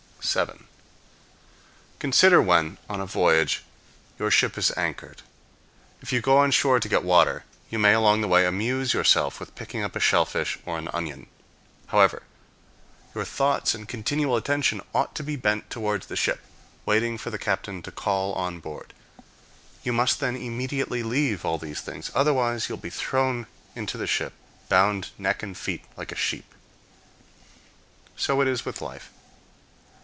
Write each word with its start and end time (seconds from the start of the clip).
7. 0.23 0.65
Consider 1.97 2.39
when, 2.41 2.77
on 2.87 3.01
a 3.01 3.07
voyage, 3.07 3.63
your 4.19 4.29
ship 4.29 4.55
is 4.55 4.71
anchored; 4.77 5.23
if 5.99 6.13
you 6.13 6.21
go 6.21 6.37
on 6.37 6.51
shore 6.51 6.79
to 6.79 6.87
get 6.87 7.03
water 7.03 7.43
you 7.71 7.79
may 7.79 7.93
along 7.93 8.21
the 8.21 8.27
way 8.27 8.45
amuse 8.45 8.93
yourself 8.93 9.39
with 9.39 9.55
picking 9.55 9.81
up 9.83 9.95
a 9.95 9.99
shellfish, 9.99 10.59
or 10.63 10.77
an 10.77 10.87
onion. 10.93 11.25
However, 11.87 12.21
your 13.15 13.25
thoughts 13.25 13.73
and 13.73 13.87
continual 13.89 14.35
attention 14.37 14.79
ought 14.93 15.15
to 15.15 15.23
be 15.23 15.35
bent 15.35 15.71
towards 15.71 16.05
the 16.05 16.15
ship, 16.15 16.39
waiting 16.85 17.17
for 17.17 17.31
the 17.31 17.39
captain 17.39 17.81
to 17.81 17.91
call 17.91 18.31
on 18.33 18.59
board; 18.59 18.93
you 19.83 19.91
must 19.91 20.19
then 20.19 20.35
immediately 20.35 21.01
leave 21.01 21.43
all 21.43 21.57
these 21.57 21.81
things, 21.81 22.11
otherwise 22.13 22.69
you 22.69 22.75
will 22.75 22.79
be 22.81 22.91
thrown 22.91 23.47
into 23.75 23.97
the 23.97 24.07
ship, 24.07 24.33
bound 24.69 25.09
neck 25.17 25.41
and 25.41 25.57
feet 25.57 25.83
like 25.97 26.11
a 26.11 26.15
sheep. 26.15 26.45
So 28.15 28.39
it 28.39 28.47
is 28.47 28.63
with 28.65 28.81
life. 28.81 29.11